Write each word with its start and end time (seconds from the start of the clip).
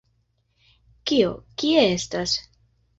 Kio, 1.11 1.29
kie 1.61 1.87
estas? 1.95 2.39